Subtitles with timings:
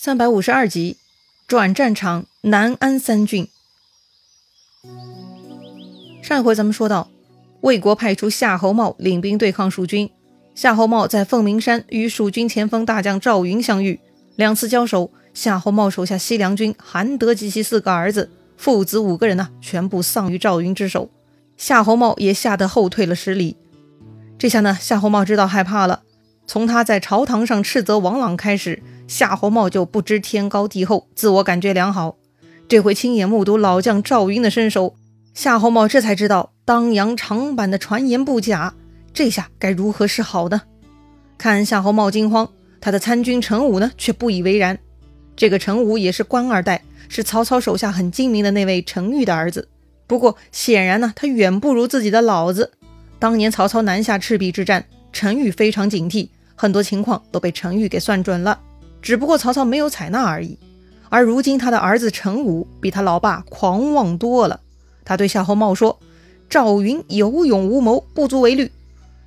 [0.00, 0.96] 三百五十二集，
[1.48, 3.48] 转战场南安三郡。
[6.22, 7.10] 上一回咱们说到，
[7.62, 10.08] 魏国派出夏侯茂领兵对抗蜀军。
[10.54, 13.98] 夏侯茂在凤鸣山与蜀军前锋大将赵云相遇，
[14.36, 21.10] 两次交手，夏侯茂手下西凉军韩德及其四个儿子、父子五个人呢，全部丧于赵云之手。
[21.56, 23.56] 夏侯茂也吓得后退了十里。
[24.38, 26.04] 这下呢，夏侯茂知道害怕了。
[26.46, 28.80] 从他在朝堂上斥责王朗开始。
[29.08, 32.18] 夏侯茂就不知天高地厚，自我感觉良好。
[32.68, 34.94] 这回亲眼目睹老将赵云的身手，
[35.32, 38.74] 夏侯茂这才知道当阳长坂的传言不假。
[39.14, 40.60] 这下该如何是好呢？
[41.38, 42.50] 看夏侯茂惊慌，
[42.82, 44.78] 他的参军陈武呢却不以为然。
[45.34, 49.68] 这个陈武也是官二代，是曹操手下很精明的那位陈玉的儿子。
[50.06, 52.72] 不过显然呢，他远不如自己的老子。
[53.18, 58.60] 当年曹操南下赤壁之战，陈玉非常警惕，很多情况都被陈玉给算准了。
[59.00, 60.58] 只不过曹操没有采纳而已，
[61.08, 64.60] 而如今他的儿子陈武比他老爸狂妄多了。
[65.04, 65.98] 他对夏侯茂说
[66.50, 68.70] ：“赵云有勇无谋，不足为虑。”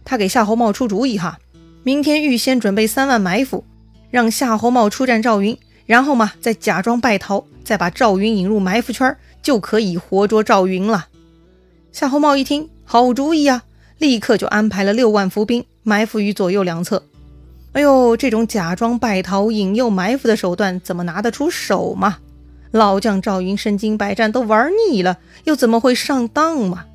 [0.05, 1.39] 他给夏侯茂出主意哈，
[1.83, 3.63] 明天预先准备三万埋伏，
[4.09, 11.07] 让夏侯茂出战赵云，然后嘛再假装败逃，再把赵云引入埋伏圈，就可以活捉赵云了。
[11.91, 13.63] 夏侯茂一听，好主意啊，
[13.97, 17.03] 立刻就安排了六万伏兵埋伏于左右两侧。
[17.73, 22.17] 哎呦，这种假装败逃、引诱埋伏的手段，怎么拿得出手嘛？
[22.71, 26.85] 老将赵云身经百战，都玩腻了，又怎么会上当嘛？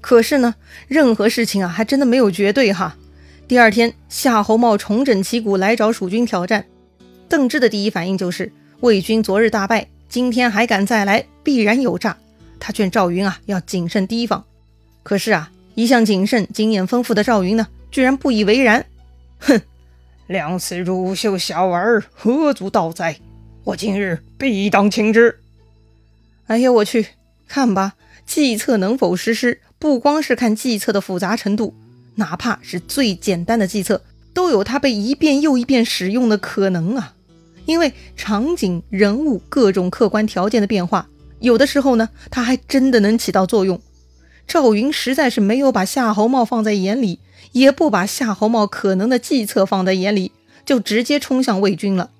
[0.00, 0.56] 可是呢，
[0.88, 2.96] 任何事情啊，还真的没有绝对哈。
[3.46, 6.64] 第二天，夏侯茂重整旗鼓来找蜀军挑战。
[7.28, 12.16] 邓芝的第一反应就是：魏军昨日大败，今天还敢再来，必然有诈。
[12.58, 14.44] 他劝赵云啊，要谨慎提防。
[15.02, 18.84] 可是啊，一向谨慎、经验丰富的赵云呢，居然不以为然，
[19.38, 19.60] 哼！
[20.28, 23.18] 两次乳秀小儿，何足道哉？
[23.64, 25.40] 我今日必当擒之。
[26.48, 27.06] 哎呀，我去
[27.46, 27.94] 看吧！
[28.26, 31.74] 计策能否实施，不光是看计策的复杂程度，
[32.16, 34.02] 哪怕是最简单的计策，
[34.34, 37.14] 都有它被一遍又一遍使用的可能啊！
[37.64, 41.08] 因为场景、人物各种客观条件的变化，
[41.40, 43.80] 有的时候呢，它还真的能起到作用。
[44.46, 47.18] 赵云实在是没有把夏侯茂放在眼里。
[47.52, 50.32] 也不把夏侯茂可能的计策放在眼里，
[50.64, 52.10] 就直接冲向魏军了。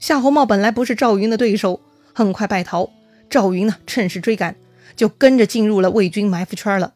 [0.00, 1.80] 夏侯茂本来不是赵云的对手，
[2.12, 2.90] 很快败逃。
[3.30, 4.54] 赵云呢，趁势追赶，
[4.96, 6.92] 就跟着进入了魏军埋伏圈了。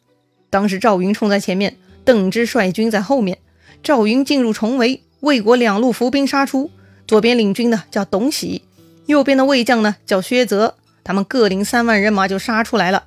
[0.50, 3.39] 当时赵云冲在前面，邓芝率军在后面。
[3.83, 6.71] 赵云进入重围，魏国两路伏兵杀出。
[7.06, 8.62] 左边领军的叫董喜，
[9.06, 13.05] 右边的魏将呢叫薛泽，他们各领三万人马就杀出来了。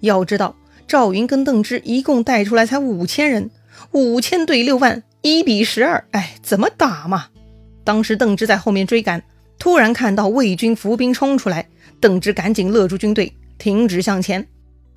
[0.00, 0.56] 要知道，
[0.88, 3.50] 赵云跟邓芝一共带出来才五千人。
[3.92, 7.26] 五千对六万，一比十二，哎，怎么打嘛？
[7.84, 9.22] 当时邓芝在后面追赶，
[9.58, 11.68] 突然看到魏军伏兵冲出来，
[12.00, 14.46] 邓芝赶紧勒住军队，停止向前。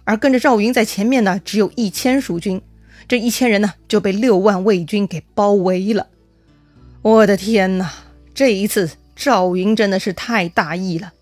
[0.04, 2.62] 而跟着赵云在前面呢，只有一千蜀军，
[3.08, 6.08] 这一千人呢就被六万魏军给包围了。
[7.02, 7.94] 我的天哪，
[8.34, 11.14] 这一次赵云真的是太大意了。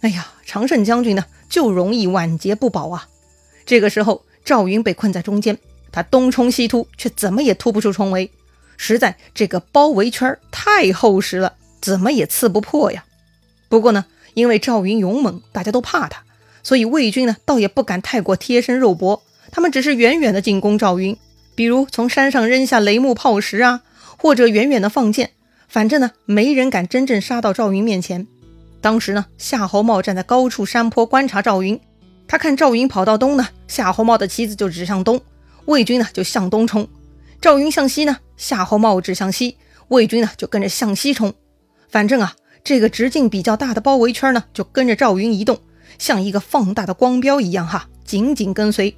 [0.00, 3.08] 哎呀，常胜将军呢就容易晚节不保啊。
[3.66, 5.58] 这个时候赵云被困在中间。
[5.94, 8.32] 他东冲西突，却怎么也突不出重围，
[8.76, 13.04] 实在这个包围圈太厚实了，怎么也刺不破呀。
[13.68, 14.04] 不过呢，
[14.34, 16.24] 因为赵云勇猛，大家都怕他，
[16.64, 19.22] 所以魏军呢倒也不敢太过贴身肉搏，
[19.52, 21.16] 他们只是远远的进攻赵云，
[21.54, 23.82] 比如从山上扔下雷木炮石啊，
[24.18, 25.30] 或者远远的放箭，
[25.68, 28.26] 反正呢没人敢真正杀到赵云面前。
[28.80, 31.78] 当时呢，夏侯茂站在高处山坡观察赵云，
[32.26, 35.20] 他看赵云跑到东呢，夏侯茂的旗子就指向东。
[35.66, 36.88] 魏军呢就向东冲，
[37.40, 39.56] 赵云向西呢，夏侯茂指向西，
[39.88, 41.32] 魏军呢就跟着向西冲。
[41.88, 45.58] 反正啊，这个直径比较大的包围圈呢，就跟着赵云移动，
[45.98, 48.94] 像一个放大的光标一样哈，紧紧跟随。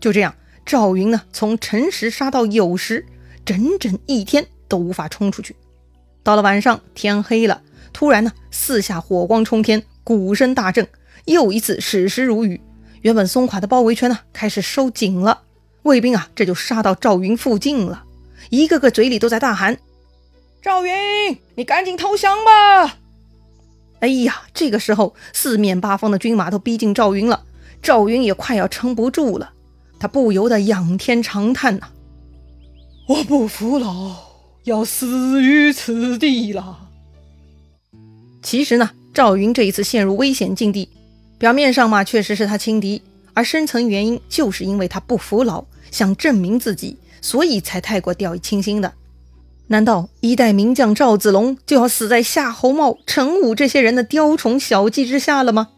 [0.00, 0.34] 就这样，
[0.66, 3.06] 赵云呢从辰时杀到酉时，
[3.44, 5.54] 整整一天都无法冲出去。
[6.22, 7.62] 到了晚上，天黑了，
[7.92, 10.86] 突然呢，四下火光冲天，鼓声大震，
[11.26, 12.60] 又一次矢石如雨。
[13.02, 15.42] 原本松垮的包围圈呢，开始收紧了。
[15.82, 18.04] 卫兵啊，这就杀到赵云附近了，
[18.50, 19.78] 一个个嘴里都在大喊
[20.60, 22.98] ：“赵云，你赶紧投降吧！”
[24.00, 27.44] 哎呀，这个时候四面八方的军马都逼近赵云了，
[27.82, 29.52] 赵云也快要撑不住了，
[29.98, 31.88] 他不由得仰天长叹呐
[33.08, 34.14] ：“我不服老，
[34.64, 36.88] 要死于此地了。”
[38.42, 40.88] 其实呢，赵云这一次陷入危险境地，
[41.38, 43.02] 表面上嘛，确实是他轻敌，
[43.38, 45.64] 而深层原因就是因为他不服老。
[45.92, 48.94] 想证明自己，所以才太过掉以轻心的。
[49.68, 55.68] 难道一代名将赵子龙就要死在夏侯茂、陈武这些人的雕虫小技之下了吗？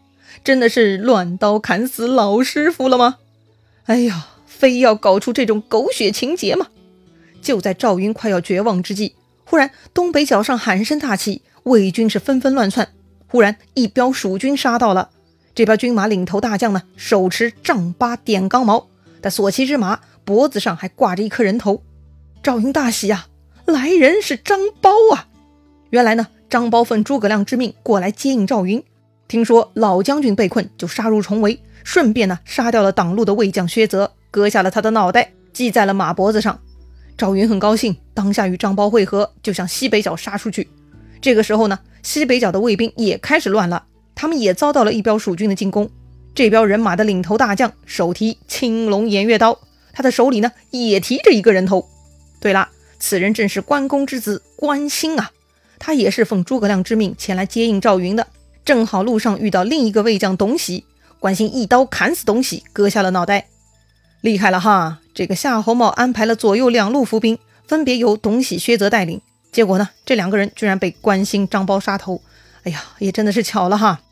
[0.43, 3.19] 真的是乱刀砍死老师傅了吗？
[3.85, 6.69] 哎呀，非要搞出这种狗血情节吗？
[7.43, 9.15] 就在赵云快要绝望之际，
[9.45, 12.89] 忽然东北角上喊声大起，魏军是纷纷乱窜。
[13.29, 15.11] 忽然一彪蜀军杀到了，
[15.55, 18.89] 这边军马领头大将呢，手持丈八点钢矛，
[19.21, 21.83] 他所骑之马脖子上还挂着一颗人头。
[22.43, 23.27] 赵云大喜啊，
[23.67, 25.27] 来人是张苞啊！
[25.91, 28.83] 原来呢，张苞奉诸葛亮之命过来接应赵云，
[29.29, 36.61] 听说老将军被困，就杀入重围，顺便呢杀掉了挡路的魏将薛泽，割下了他的脑袋，系在了马脖子上。
[37.19, 40.69] 赵云很高兴，当下与张苞会合，就向西北角杀出去。
[41.21, 41.79] 这个时候呢。
[42.03, 43.85] 西北角的卫兵也开始乱了，
[44.21, 45.89] 他们也遭到了一彪蜀军的进攻。
[46.35, 49.59] 这彪人马的领头大将手提青龙偃月刀，
[49.95, 51.89] 他的手里呢也提着一个人头。
[52.39, 52.69] 对了，
[52.99, 55.31] 此人正是关公之子关兴啊，
[55.79, 58.27] 他也是奉诸葛亮之命前来接应赵云的。
[58.63, 60.85] 正好路上遇到另一个魏将董喜，
[61.19, 63.47] 关兴一刀砍死董喜，割下了脑袋。
[64.21, 64.99] 厉害了哈！
[65.15, 69.23] 这个夏侯茂安排了左右两路伏兵，分别由董喜、薛泽带领。
[69.51, 72.21] 结果呢，这两个人居然被关兴、张苞杀头。
[72.65, 74.03] 哎呀，也真的是巧了哈！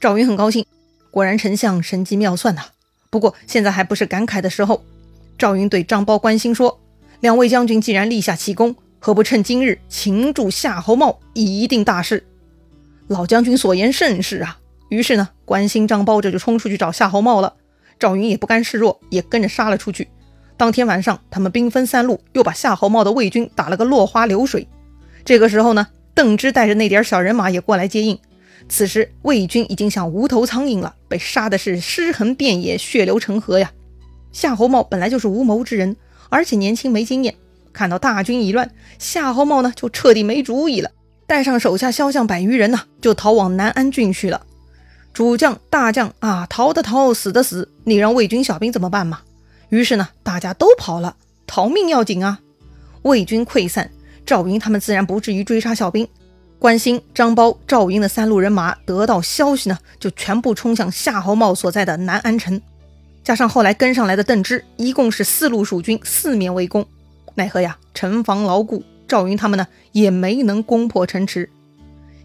[0.00, 0.64] 赵云很高兴，
[1.10, 2.62] 果然丞相神机妙算呐。
[3.10, 4.84] 不过现在还不是感慨的时候。
[5.36, 6.80] 赵云对张苞、关兴说
[7.20, 12.24] ：“两位将军既然立下奇功，何不趁今日擒住夏侯茂，以一定大事？”
[13.08, 14.58] 老将军所言甚是啊。
[14.88, 17.54] 于是呢，关兴、张苞这就冲出去找夏侯茂了。
[17.98, 20.08] 赵云也不甘示弱，也跟着杀了出去。
[20.56, 24.68] 当天晚上，他们兵分三路，又把夏侯茂的魏军打了个落花流水。
[25.24, 28.18] 这个时候呢，邓芝带着那点小人马也过来接应。
[28.68, 33.72] 此时魏军已经像无头苍蝇了，被杀的是尸横遍野，血流成河呀。
[34.30, 35.96] 夏侯茂本来就是无谋之人，
[36.28, 37.34] 而且年轻没经验，
[37.72, 40.90] 看到大军已乱，夏侯茂呢就彻底没主意了，
[41.26, 44.42] 带上手下骁将百余人呢，就逃往南安郡去了。
[45.14, 49.20] 主将大将啊，逃的逃，死的死，你让魏军小兵怎么办嘛？
[49.70, 51.16] 于是呢，大家都跑了，
[51.46, 52.40] 逃命要紧啊！
[53.02, 53.90] 魏军溃散，
[54.26, 56.06] 赵云他们自然不至于追杀小兵。
[56.58, 62.60] 关兴、张苞、赵云的三路人马得到消息呢，就全部冲向夏侯茂所在的南安城。
[63.22, 66.84] 加上后来跟上来的邓芝，一共是四路蜀军四面围攻。
[67.36, 71.48] 奈何呀，城防牢固，赵云他们呢也没能攻破城池。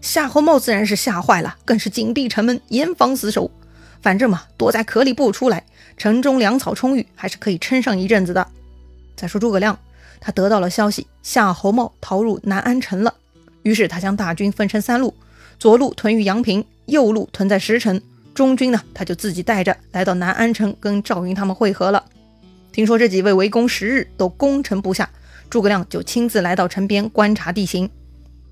[0.00, 3.48] 夏侯茂自然是吓坏了，更是紧闭城门，严防死守。
[4.02, 5.64] 反正嘛，躲在壳里不出来。
[5.96, 8.48] 城中粮草充裕，还是可以撑上一阵子的。
[9.14, 9.78] 再说诸葛亮，
[10.20, 13.14] 他得到了消息，夏侯茂逃入南安城了。
[13.64, 15.12] 于是他将大军分成三路，
[15.58, 18.00] 左路屯于阳平，右路屯在石城，
[18.32, 22.04] 中军呢，他就自己带着来到南安城跟赵云他们会合了。
[22.70, 25.10] 听说这几位围攻十日都攻城不下，
[25.48, 27.90] 诸葛亮就亲自来到城边观察地形。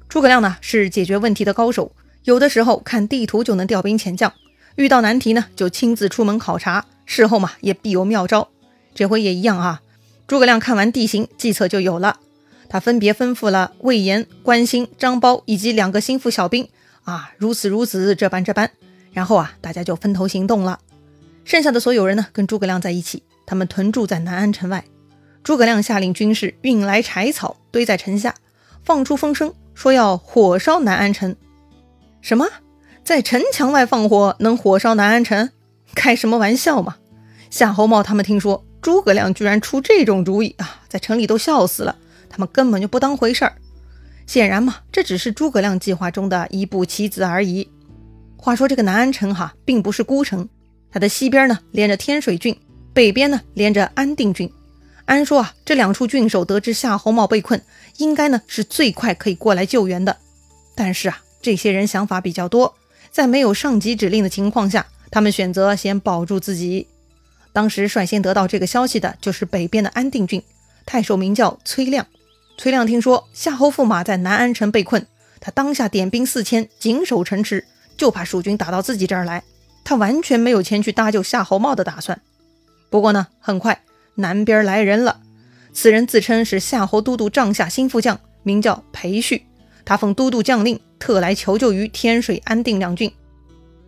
[0.09, 1.93] 诸葛亮呢是解决问题的高手，
[2.25, 4.33] 有的时候看地图就能调兵遣将，
[4.77, 6.87] 遇到难题呢就亲自出门考察。
[7.05, 8.49] 事后嘛，也必有妙招。
[8.95, 9.83] 这回也一样啊。
[10.27, 12.21] 诸葛亮看完地形，计策就有了。
[12.73, 16.67] 他分别吩咐了魏延、关兴、张苞以及两个心腹小兵
[17.05, 18.71] 啊，如此如此，这般这般。
[19.13, 20.81] 然后啊，大家就分头行动了。
[21.45, 24.83] 剩下的所有人呢，跟诸葛亮在一起，他们屯驻在南安城外。
[25.45, 28.35] 诸葛亮下令军士运来柴草，堆在城下，
[28.83, 31.37] 放出风声，说要火烧南安城。
[32.23, 32.49] 什么？
[33.05, 35.51] 在城墙外放火，能火烧南安城？
[35.95, 36.97] 开什么玩笑嘛！
[37.51, 41.99] 夏侯茂他们听说诸葛亮居然出这种主意啊，在城里都笑死了。
[42.33, 43.53] 他们根本就不当回事儿。
[44.27, 47.69] 显然嘛，这只是诸葛亮计划中的一步棋子而已。
[48.37, 50.49] 话说这个南安城哈，并不是孤城，
[50.91, 52.59] 它的西边呢连着天水郡，
[52.93, 54.51] 北边呢连着安定郡。
[55.05, 57.63] 按说啊，这两处郡守得知夏侯茂被困，
[57.99, 60.17] 应该呢是最快可以过来救援的。
[60.75, 62.75] 但是啊，这些人想法比较多，
[63.11, 64.87] 在没有上级指令的情况下。
[65.11, 66.87] 他们选择先保住自己。
[67.53, 70.43] 当时率先得到这个消息的就是北边的安定郡，
[70.87, 72.07] 太守名叫崔亮。
[72.57, 75.07] 崔亮听说夏侯驸马在南安城被困，
[75.41, 77.65] 他当下点兵四千，紧守城池，
[77.97, 79.43] 就怕蜀军打到自己这儿来。
[79.85, 82.21] 他完全没有前去搭救夏侯茂的打算。
[82.89, 83.83] 不过呢，很快
[84.15, 85.21] 南边来人了，
[85.73, 89.45] 此人自称是夏侯都督帐下新副将，名叫裴旭。
[89.85, 93.11] 他奉都督将令，特来求救于天水、安定两郡。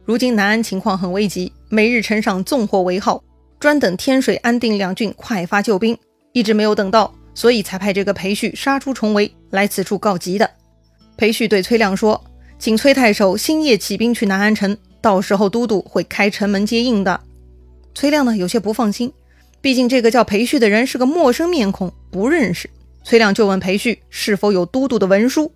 [0.05, 3.23] 如今南安情况很危急，每日城上纵火为号，
[3.61, 5.97] 专等天水、安定两郡快发救兵，
[6.33, 10.51] 一直没有等到，所以才派这个裴旭杀出重围来此处告急的。
[11.17, 12.25] 裴旭对崔亮说
[12.59, 17.21] ：“请崔太守星夜起兵去南安城，到时候都督会开城门接应的。”
[17.95, 19.13] 崔亮呢有些不放心，
[19.61, 22.69] 毕竟这个叫裴旭的人是个陌生面孔，不认识。
[23.05, 25.53] 崔亮就问裴旭是否有都督的文书。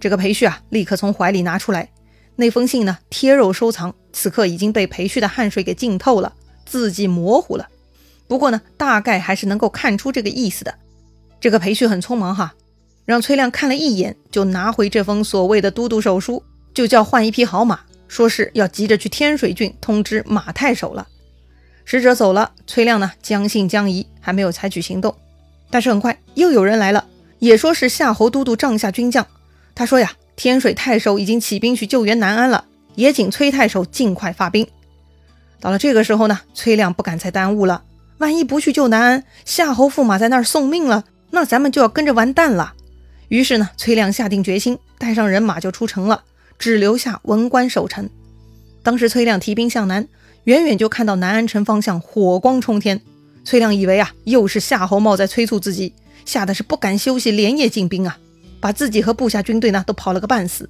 [0.00, 1.90] 这个裴旭啊，立刻从怀里拿出来
[2.36, 6.32] 那封信呢，贴肉收藏，此刻已经被裴旭的汗水给浸透了，
[6.64, 7.68] 字迹模糊了。
[8.26, 10.74] 不过呢，大概还是能够看出这个意思的。
[11.44, 12.54] 这个裴旭很匆忙哈，
[13.04, 21.06] 让崔亮看了一眼，就拿回这封所谓的都督手书，就叫换一匹好马，说是要急着去天水郡通知马太守了。
[21.84, 25.14] 使者走了，崔亮呢将信将疑，还没有采取行动。
[25.68, 27.04] 但是很快又有人来了，
[27.40, 29.26] 也说是夏侯都督帐下军将。
[29.74, 34.66] 他说呀，天水太守已经起兵去救援南安了，也请崔太守尽快发兵。
[35.60, 37.82] 到了这个时候呢，崔亮不敢再耽误了。
[38.16, 42.74] 万一不去救南安，夏侯驸马在那儿送命了，那咱们就要跟着完蛋了。
[43.28, 46.22] 于是呢，崔亮下定决心，带上人马就出城了，
[46.58, 48.08] 只留下文官守城。
[48.82, 50.06] 当时崔亮提兵向南，
[50.44, 53.00] 远远就看到南安城方向火光冲天。
[53.44, 58.18] 崔亮以为啊，又是夏侯茂在催促自己，吓得是不敢休息，连夜进兵啊，
[58.60, 60.68] 把自己和部下军队呢都跑了个半死。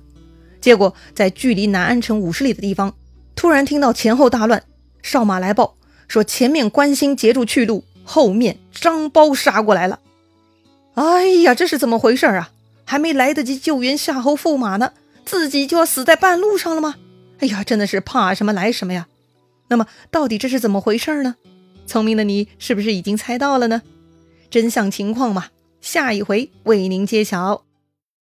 [0.60, 2.94] 结果在距离南安城五十里的地方，
[3.36, 4.62] 突然听到前后大乱，
[5.02, 5.76] 哨马来报。
[6.06, 10.00] 说前面关兴截住去路，后面张苞杀过来了。
[10.94, 12.50] 哎呀，这是怎么回事啊？
[12.84, 14.92] 还没来得及救援夏侯驸马呢，
[15.24, 16.96] 自己就要死在半路上了吗？
[17.40, 19.08] 哎呀，真的是怕什么来什么呀！
[19.68, 21.36] 那么到底这是怎么回事呢？
[21.86, 23.82] 聪明的你是不是已经猜到了呢？
[24.50, 25.46] 真相情况嘛，
[25.80, 27.64] 下一回为您揭晓。